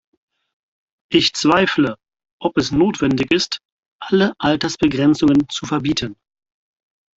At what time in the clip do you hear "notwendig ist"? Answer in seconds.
2.71-3.59